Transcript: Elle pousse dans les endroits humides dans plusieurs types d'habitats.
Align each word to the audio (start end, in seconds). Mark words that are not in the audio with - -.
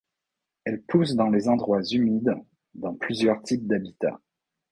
Elle 0.63 0.81
pousse 0.81 1.13
dans 1.13 1.29
les 1.29 1.47
endroits 1.47 1.83
humides 1.83 2.33
dans 2.73 2.95
plusieurs 2.95 3.43
types 3.43 3.67
d'habitats. 3.67 4.19